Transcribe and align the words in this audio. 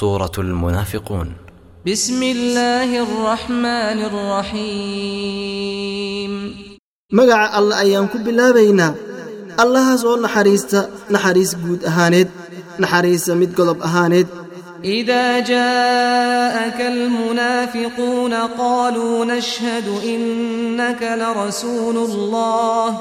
سورة 0.00 0.30
المنافقون 0.38 1.32
بسم 1.86 2.22
الله 2.22 3.02
الرحمن 3.02 3.98
الرحيم 4.10 6.54
مقع 7.12 7.58
الله 7.58 7.80
أيام 7.80 8.06
كب 8.06 8.28
الله 8.28 8.52
بينا 8.52 8.94
الله 9.60 9.96
سؤال 9.96 10.22
نحريستا 10.22 10.90
نحريس 11.10 11.54
قود 11.54 11.84
أهانيد 11.84 12.28
نحريس 12.78 13.30
مد 13.30 13.54
قلب 13.60 13.82
أهانيد 13.82 14.26
إذا 14.84 15.38
جاءك 15.38 16.80
المنافقون 16.80 18.34
قالوا 18.34 19.24
نشهد 19.24 19.88
إنك 20.04 21.02
لرسول 21.20 21.96
الله 21.96 22.94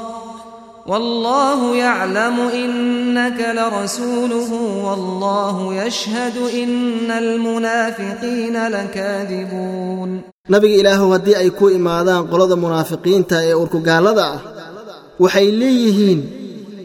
والله 0.88 1.76
يعلم 1.76 2.40
إنك 2.40 3.56
لرسوله 3.56 4.54
والله 4.86 5.86
يشهد 5.86 6.38
إن 6.60 7.12
المنافقين 7.12 8.68
لكاذبون 8.68 10.22
nabiga 10.50 10.74
ilaahow 10.74 11.14
haddii 11.14 11.38
ay 11.38 11.54
ku 11.54 11.70
imaadaan 11.70 12.26
qolada 12.28 12.58
munaafiqiinta 12.58 13.46
ee 13.46 13.54
urkugaallada 13.54 14.24
ah 14.36 14.40
waxay 15.22 15.48
leeyihiin 15.64 16.20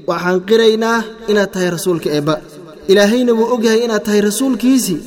waxaan 0.06 0.44
qiraynaa 0.50 0.98
inaad 1.32 1.50
tahay 1.56 1.70
rasuulka 1.74 2.08
eebba 2.12 2.36
ilaahayna 2.92 3.32
wuu 3.32 3.48
og 3.54 3.64
yahay 3.66 3.80
inaad 3.88 4.04
tahay 4.06 4.20
rasuulkiisii 4.28 5.00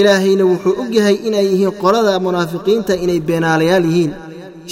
ilaahayna 0.00 0.44
wuxuu 0.50 0.78
og 0.82 0.90
yahay 0.98 1.16
inay 1.28 1.46
yihiin 1.54 1.72
qolada 1.82 2.12
munaafiqiinta 2.26 2.92
inay 3.04 3.20
beenaalayaal 3.28 3.84
yihiin 3.90 4.12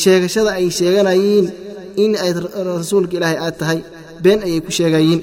sheegashada 0.03 0.51
ay 0.61 0.69
sheeganayiin 0.79 1.45
in 2.05 2.13
ayd 2.25 2.37
rasuulka 2.71 3.15
ilaahay 3.19 3.39
aad 3.47 3.57
tahay 3.63 3.79
been 4.25 4.41
ayay 4.47 4.61
ku 4.67 4.71
sheegayiin 4.79 5.21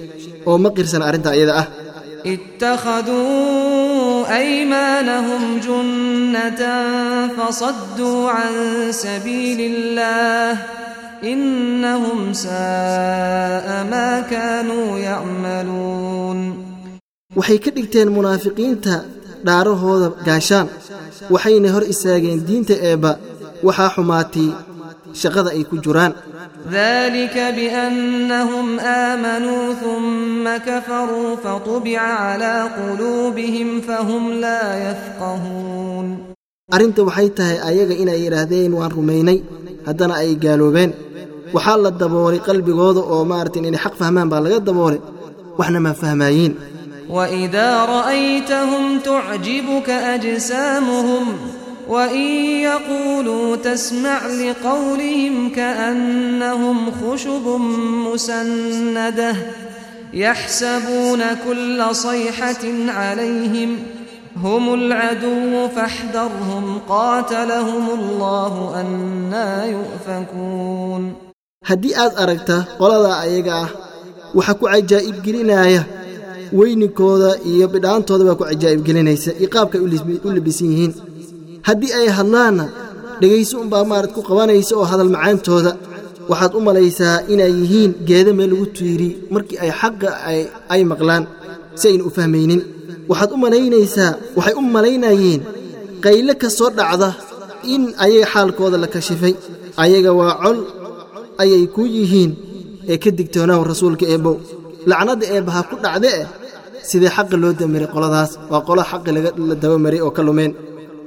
oo 0.50 0.58
ma 0.64 0.70
qirsan 0.78 1.02
arrintaa 1.08 1.36
iyada 1.40 1.54
ah 1.62 1.66
ittakhaduu 2.34 4.26
aymaanahum 4.42 5.44
junnatan 5.68 6.88
fasadduu 7.38 8.18
can 8.36 8.54
sabiili 9.04 9.64
illah 9.78 10.50
innahum 11.34 12.20
saa'a 12.46 13.78
maa 13.94 14.16
kaanuu 14.34 14.92
yacmaluun 15.10 16.40
waxay 17.40 17.60
ka 17.66 17.70
dhigteen 17.78 18.10
munaafiqiinta 18.18 18.96
dhaarahooda 19.48 20.08
gaashaan 20.28 20.68
waxayna 21.34 21.68
hor 21.74 21.84
istaageen 21.94 22.40
diinta 22.48 22.76
eebba 22.90 23.12
waxaa 23.68 23.92
xumaatay 23.96 24.48
shaqada 25.14 25.50
ay 25.54 25.64
ku 25.70 25.76
jiraan 25.84 26.14
dalika 26.74 27.54
biannahum 27.58 28.68
aamanuu 28.82 29.78
uma 29.94 30.56
kafaruu 30.60 31.38
faطubica 31.38 32.02
calaa 32.20 32.66
quluubihim 32.76 33.82
fahum 33.86 34.24
laa 34.44 34.74
yafqahuun 34.88 36.06
arrinta 36.74 37.02
waxay 37.06 37.30
tahay 37.38 37.58
ayaga 37.70 37.96
inay 38.04 38.20
yidhaahdeen 38.26 38.74
waan 38.78 38.94
rumaynay 38.98 39.38
haddana 39.88 40.14
ay 40.26 40.32
gaaloobeen 40.44 40.92
waxaa 41.56 41.78
la 41.86 41.92
daboolay 42.04 42.42
qalbigooda 42.50 43.02
oo 43.14 43.24
maaragtay 43.32 43.62
inay 43.70 43.84
xaq 43.86 43.96
fahmaan 44.02 44.32
baa 44.34 44.42
laga 44.46 44.60
daboolay 44.70 45.02
waxna 45.60 45.80
ma 45.86 45.92
fahmaayiin 46.02 46.54
waidaa 47.18 47.78
ra'aytahum 47.96 48.86
tucjibuka 49.10 49.96
ajsaamuhum 50.16 51.28
وإن 51.88 52.22
يقولوا 52.64 53.56
تسمع 53.56 54.22
لقولهم 54.28 55.50
كأنهم 55.50 56.92
خشب 56.92 57.48
مسندة 58.14 59.36
يحسبون 60.14 61.20
كل 61.48 61.84
صيحة 61.92 62.58
عليهم 62.88 63.76
هم 64.44 64.74
العدو 64.74 65.68
فاحذرهم 65.76 66.80
قاتلهم 66.90 67.90
الله 68.00 68.82
أنا 68.82 69.66
يؤفكون 69.66 71.14
haddii 71.72 71.96
aad 71.96 72.14
aragta 72.24 72.58
qoladaa 72.80 73.20
ayaga 73.24 73.54
ah 73.64 73.70
waxaa 74.38 74.58
ku 74.60 74.66
cajaa'ibgelinaya 74.74 75.82
weyninkooda 76.60 77.30
iyo 77.52 77.66
bidhaantoodabaa 77.74 78.36
ku 78.40 78.44
cajaa'ibgelinaysa 78.52 79.32
iyo 79.40 79.48
qaabkay 79.56 79.82
u 80.28 80.32
libisan 80.38 80.68
yihiin 80.72 80.92
haddii 81.68 81.92
ay 82.00 82.08
hadlaanna 82.18 82.66
dhegayso 83.22 83.56
unbaa 83.64 83.86
maarad 83.92 84.12
ku 84.16 84.22
qabanaysa 84.30 84.72
oo 84.80 84.86
hadal 84.92 85.12
macaantooda 85.16 85.72
waxaad 86.32 86.52
u 86.58 86.62
malaysaa 86.70 87.18
inay 87.34 87.54
yihiin 87.62 87.92
geeda 88.10 88.32
meel 88.38 88.50
lagu 88.52 88.66
tiiri 88.78 89.10
markii 89.34 89.58
ay 89.64 89.72
xaqa 89.82 90.10
ay 90.74 90.82
maqlaan 90.92 91.24
si 91.80 91.86
ayna 91.92 92.04
u 92.10 92.16
fahmaynin 92.18 92.62
waxaad 93.12 93.30
u 93.36 93.38
malaynaysaa 93.46 94.12
waxay 94.38 94.54
u 94.62 94.64
malaynayeen 94.76 95.42
qayle 96.06 96.34
ka 96.42 96.48
soo 96.58 96.70
dhacda 96.78 97.10
in 97.74 97.84
ayaga 98.06 98.28
xaalkooda 98.34 98.78
la 98.84 98.88
kashifay 98.96 99.34
ayaga 99.84 100.12
waa 100.20 100.34
col 100.44 100.60
ayay 101.42 101.64
ku 101.76 101.82
yihiin 101.96 102.32
ee 102.92 102.98
ka 103.04 103.10
digtoonaaw 103.18 103.62
rasuulka 103.72 104.06
eebbow 104.14 104.36
lacnadda 104.90 105.26
eebbaha 105.36 105.62
ku 105.70 105.76
dhacde 105.84 106.10
eh 106.22 106.28
sidee 106.90 107.12
xaqa 107.16 107.36
loo 107.44 107.52
damiray 107.60 107.90
qoladaas 107.96 108.32
waa 108.52 108.62
qolo 108.68 108.82
xaqi 108.92 109.10
la 109.50 109.56
dabamaray 109.64 110.02
oo 110.08 110.14
ka 110.18 110.24
lumeen 110.30 110.54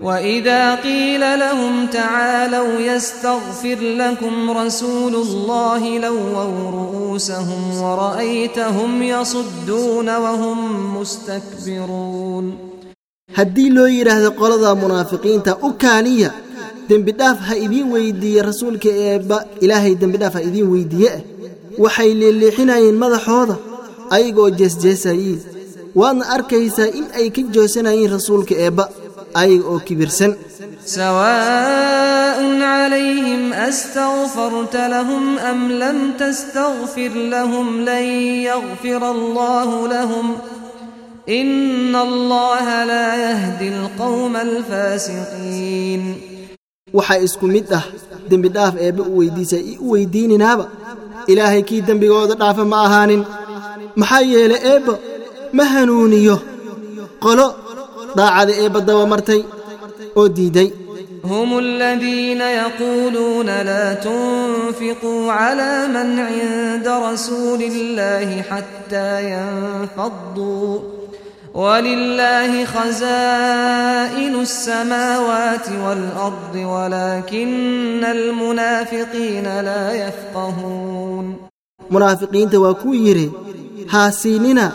وإذا 0.02 0.74
قيل 0.74 1.20
لهم 1.38 1.86
تعالوا 1.86 2.78
يستغفر 2.80 3.76
لكم 3.82 4.50
رسول 4.50 5.14
الله 5.14 5.98
لووا 5.98 6.70
رؤوسهم 6.70 7.80
ورأيتهم 7.82 9.02
يصدون 9.02 10.16
وهم 10.16 10.60
مستكبرون 11.00 12.54
haddii 13.38 13.70
loo 13.76 13.86
yidhaahdo 13.96 14.30
qolada 14.40 14.70
munaafiqiinta 14.82 15.52
u 15.68 15.70
kaaniya 15.82 16.28
dembidhaaf 16.88 17.38
ha 17.48 17.54
idiin 17.66 17.88
weydiiye 17.94 18.40
rasuulka 18.48 18.90
eebba 19.08 19.38
ilaahay 19.64 19.94
dembidhaaf 20.02 20.34
ha 20.38 20.42
idiin 20.48 20.68
weyddiiye 20.74 21.10
ah 21.16 21.20
waxay 21.84 22.10
leeliixinayeen 22.20 22.96
madaxooda 23.04 23.54
ayagoo 24.16 24.48
jeesjeesayiin 24.60 25.38
waadna 26.00 26.24
arkaysaa 26.36 26.88
in 27.00 27.06
ay 27.20 27.26
ka 27.38 27.42
joosanayeen 27.56 28.10
rasuulka 28.16 28.54
eebba 28.66 28.84
ayaga 29.42 29.66
oo 29.72 29.80
kibirsan 29.88 30.32
sawaaء 30.92 32.38
عlayhim 32.74 33.42
astغfarta 33.68 34.82
lahm 34.94 35.24
am 35.50 35.60
lam 35.82 35.98
tastغfir 36.22 37.12
lahm 37.34 37.68
lan 37.88 38.04
yغfir 38.48 39.02
allah 39.16 39.68
lahm 39.94 40.28
in 41.40 41.92
allaha 42.08 42.78
laa 42.92 43.10
yahdi 43.26 43.66
alqowma 43.80 44.40
alfaasiqiin 44.48 46.02
waxaa 46.98 47.20
isku 47.28 47.44
mid 47.56 47.68
ah 47.80 47.84
dembi 48.30 48.48
dhaaf 48.56 48.74
eebbe 48.86 49.02
u 49.12 49.18
weyddiisa 49.20 49.58
i 49.72 49.76
u 49.84 49.92
weyddiininaaba 49.96 50.64
ilaahay 51.34 51.62
kii 51.70 51.80
dembigooda 51.90 52.34
dhaafa 52.44 52.62
ma 52.72 52.78
ahaanin 52.88 53.22
maxaa 54.02 54.24
yeelay 54.34 54.62
eebba 54.74 54.94
ma 55.58 55.64
hanuuniyo 55.74 56.36
qolo 57.26 57.46
daacada 58.16 58.52
eebbadaba 58.62 59.04
martay 59.12 59.40
oo 60.16 60.28
diiday 60.36 60.70
هم 61.24 61.58
الذين 61.58 62.40
يقولون 62.40 63.46
لا 63.46 63.94
تنفقوا 63.94 65.32
على 65.32 65.86
من 65.88 66.18
عند 66.20 66.88
رسول 66.88 67.62
الله 67.62 68.42
حتى 68.42 69.30
ينفضوا 69.34 70.78
ولله 71.54 72.64
خزائن 72.64 74.34
السماوات 74.40 75.66
والأرض 75.84 76.54
ولكن 76.56 78.04
المنافقين 78.04 79.44
لا 79.60 79.92
يفقهون 80.06 81.36
منافقين 81.90 82.50
تواكو 82.50 82.92
يري 82.94 83.30
هاسيننا 83.90 84.72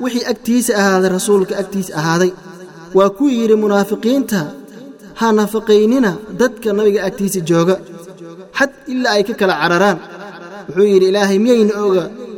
وحي 0.00 0.18
أكتيس 0.18 0.70
أهذا 0.70 1.08
رسولك 1.08 1.52
أكتيس 1.52 1.90
أهذا 1.90 2.30
waa 2.96 3.10
ku 3.16 3.24
yidhi 3.36 3.54
munaafiqiinta 3.62 4.40
ha 5.20 5.26
nafaqaynina 5.38 6.10
dadka 6.40 6.68
nabiga 6.76 7.00
agtiisa 7.08 7.40
jooga 7.48 7.74
xad 8.58 8.70
ilaa 8.92 9.14
ay 9.18 9.22
ka 9.28 9.34
kala 9.40 9.54
cararaan 9.62 9.98
wuxuu 10.68 10.88
yidhi 10.92 11.06
ilaahay 11.10 11.38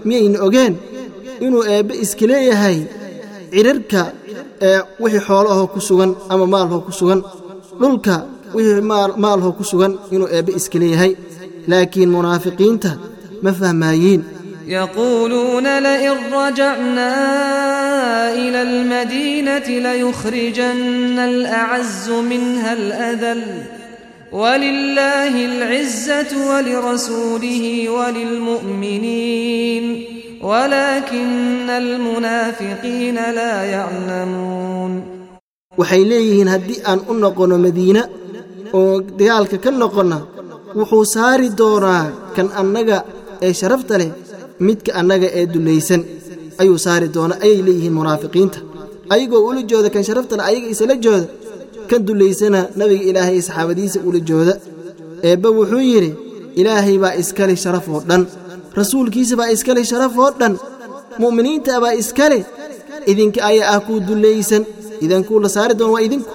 miyayna 0.09 0.39
ogeen 0.47 0.75
inuu 1.45 1.63
eebbe 1.75 1.93
iska 2.05 2.25
leeyahay 2.31 2.77
cidharka 3.53 4.01
ee 4.69 4.79
wixii 5.03 5.25
xoolahoo 5.27 5.67
ku 5.75 5.81
sugan 5.89 6.11
ama 6.33 6.45
maalhoo 6.55 6.83
ku 6.87 6.93
sugan 6.99 7.21
dhulka 7.81 8.15
wixii 8.57 8.85
maalhoo 9.25 9.53
ku 9.59 9.65
sugan 9.71 9.93
inuu 10.15 10.29
eebbe 10.37 10.51
iska 10.59 10.77
leeyahay 10.83 11.13
laakiin 11.71 12.11
munaafiqiinta 12.17 12.91
ma 13.45 13.51
fahmaayiin 13.61 14.23
إلى 18.35 18.63
المدينة 18.63 19.59
ليخرجن 19.93 21.19
الأعز 21.19 22.11
منها 22.11 22.73
الأذل 22.73 23.43
ولله 24.33 25.45
العزة 25.47 26.49
ولرسوله 26.51 27.89
وللمؤمنين 27.89 30.05
ولكن 30.43 31.71
المنافقين 31.71 33.15
لا 33.15 33.63
يعلمون 33.65 35.21
waxay 35.81 36.03
leeyihiin 36.09 36.49
haddii 36.51 36.83
aan 36.85 37.01
u 37.09 37.13
noqonno 37.25 37.57
madiina 37.59 38.03
oo 38.79 39.01
dagaalka 39.19 39.57
ka 39.65 39.71
noqonna 39.83 40.19
wuxuu 40.77 41.05
saari 41.15 41.49
doonaa 41.61 42.07
kan 42.37 42.49
annaga 42.61 42.99
ee 43.47 43.53
sharafta 43.61 43.95
leh 44.01 44.11
midka 44.67 44.91
annaga 45.01 45.29
ee 45.41 45.45
dullaysan 45.55 46.01
ayuu 46.63 46.79
saari 46.87 47.07
doona 47.17 47.35
ayay 47.47 47.61
leeyihiin 47.67 47.95
munaafiqiinta 47.99 48.59
ayagoo 49.15 49.43
ula 49.51 49.61
jooda 49.71 49.89
kan 49.95 50.03
sharaftana 50.09 50.43
ayaga 50.51 50.67
isala 50.75 50.95
jooda 51.05 51.29
kan 51.91 52.01
dullaysana 52.09 52.61
nabiga 52.81 53.05
ilaahay 53.11 53.37
ee 53.41 53.45
saxaabadiisa 53.49 53.99
ula 54.09 54.21
jooda 54.31 54.55
eebba 55.31 55.49
wuxuu 55.59 55.83
yidhi 55.91 56.11
ilaahay 56.61 56.97
baa 57.05 57.15
iskale 57.23 57.55
sharaf 57.65 57.87
oo 57.97 58.01
dhan 58.11 58.23
rasuulkiisa 58.81 59.35
baa 59.41 59.49
iskale 59.57 59.81
sharaf 59.93 60.15
oo 60.25 60.31
dhan 60.41 60.55
mu'miniinta 61.25 61.73
baa 61.85 61.95
iskale 62.03 62.39
idinka 63.13 63.39
ayaa 63.51 63.71
ah 63.75 63.79
kuu 63.87 63.99
dullaysan 64.09 64.63
idankuu 65.05 65.39
la 65.47 65.53
saari 65.57 65.75
doona 65.81 65.93
waa 65.97 66.03
idinku 66.09 66.33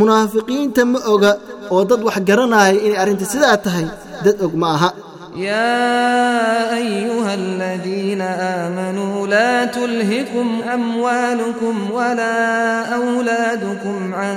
munaafiqiinta 0.00 0.80
ma 0.92 0.98
oga 1.14 1.32
oo 1.74 1.82
dad 1.90 2.00
wax 2.08 2.18
garanaaya 2.30 2.74
inay 2.86 2.98
arrinta 3.02 3.24
sidaa 3.34 3.56
tahay 3.66 3.86
dad 4.24 4.36
og 4.46 4.54
ma 4.64 4.68
aha 4.78 4.88
يا 5.36 6.76
أيها 6.76 7.34
الذين 7.34 8.20
آمنوا 8.20 9.26
لا 9.26 9.64
تلهكم 9.64 10.60
أموالكم 10.74 11.90
ولا 11.92 12.78
أولادكم 12.94 14.14
عن 14.14 14.36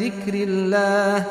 ذكر 0.00 0.34
الله 0.34 1.24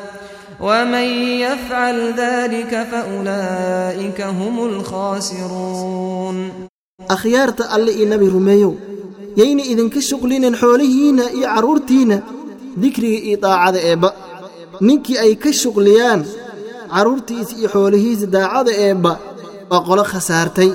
ومن 0.60 1.02
يفعل 1.44 2.14
ذلك 2.16 2.86
فأولئك 2.90 4.20
هم 4.20 4.64
الخاسرون 4.64 6.68
أخيارة 7.10 7.56
الله 7.74 8.02
النبي 8.02 8.28
رميو 8.28 8.74
yayna 9.32 9.64
idinka 9.64 9.96
shuqlinin 9.96 10.52
xoolihiinna 10.60 11.32
iyo 11.32 11.46
carruurtiinna 11.48 12.18
dikriga 12.82 13.18
iyo 13.28 13.36
daacada 13.44 13.80
eebba 13.90 14.10
ninkii 14.86 15.16
ay 15.24 15.32
ka 15.44 15.48
shuqliyaan 15.52 16.20
carruurtiisa 16.94 17.56
iyo 17.58 17.68
xoolihiisa 17.74 18.26
daacada 18.26 18.72
eebba 18.86 19.12
waa 19.70 19.80
qolo 19.88 20.04
khasaartay 20.12 20.70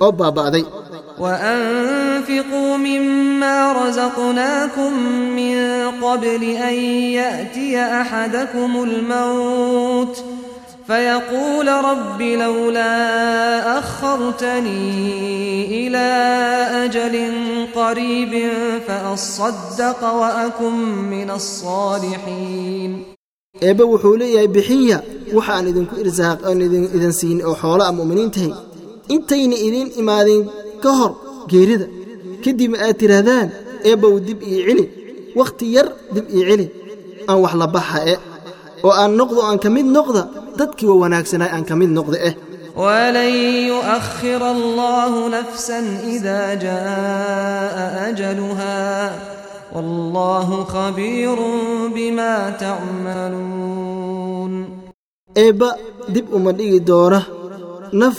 oo 0.00 0.12
baaba'day 0.20 0.64
وأنفقوا 1.18 2.76
مما 2.76 3.72
رزقناكم 3.72 4.98
من 5.36 5.56
قبل 6.04 6.42
أن 6.42 6.74
يأتي 7.18 7.80
أحدكم 7.80 8.82
الموت 8.82 10.24
فيقول 10.86 11.68
رب 11.68 12.22
لولا 12.22 12.98
أخرتني 13.78 15.06
إلى 15.86 16.10
أجل 16.84 17.16
قريب 17.74 18.50
فأصدق 18.88 20.12
وأكن 20.12 20.74
من 21.10 21.30
الصالحين. 21.30 23.02
إبا 23.62 23.84
وحولي 23.84 24.34
يا 24.34 24.46
بحية 24.46 25.02
waxaan 25.38 25.64
idinku 25.70 25.94
irsaaq 26.04 26.38
idin 26.96 27.12
siin 27.20 27.38
oo 27.48 27.54
xoola 27.62 27.84
a 27.90 27.92
tahay 28.34 28.52
intayna 29.14 29.56
idiin 29.68 29.88
imaadeen 30.00 30.42
ka 30.82 30.90
hor 30.98 31.12
geerida 31.52 31.86
kadib 32.44 32.72
aad 32.84 32.96
tidhaahdaan 33.00 33.46
eebbow 33.88 34.14
dib 34.26 34.38
ii 34.48 34.54
celi 34.68 34.84
wakhti 35.38 35.64
yar 35.76 35.86
dib 36.14 36.26
ii 36.36 36.44
celi 36.48 36.66
aan 37.30 37.38
wax 37.44 37.54
la 37.60 37.66
baxa 37.76 37.98
e 38.12 38.14
oo 38.86 38.92
aan 39.02 39.12
noqdo 39.20 39.40
aan 39.48 39.58
ka 39.64 39.68
mid 39.76 39.86
noqda 39.96 40.22
dadkiiwa 40.58 40.94
wanaagsanay 41.02 41.50
aan 41.54 41.64
ka 41.68 41.74
mid 41.80 41.90
noqda 41.98 42.16
eh 42.28 42.34
walan 42.84 43.32
yuakhir 43.72 44.40
allahu 44.56 45.20
nafsan 45.36 45.86
ida 46.14 46.38
jaa'a 46.66 47.84
ajaluha 48.06 48.76
wallahu 49.74 50.56
khabiirun 50.74 51.52
bima 51.96 52.32
tacmaluun 52.64 53.93
eebba 55.40 55.68
dib 56.14 56.26
uma 56.38 56.50
dhigi 56.58 56.80
doona 56.88 57.20
naf 58.00 58.16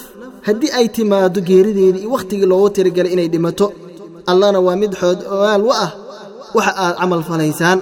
haddii 0.47 0.75
ay 0.79 0.87
timaaddo 0.95 1.39
geerideedii 1.49 2.01
iyo 2.03 2.13
wakhtigii 2.15 2.49
loogu 2.51 2.67
tirigalay 2.75 3.13
inay 3.15 3.29
dhimato 3.33 3.65
allana 4.31 4.59
waa 4.65 4.75
mid 4.81 4.91
xood 5.01 5.19
ogaal 5.33 5.61
wa 5.69 5.75
ah 5.85 5.91
waxa 6.55 6.71
aad 6.85 6.95
camal 6.99 7.23
falaysaan 7.29 7.79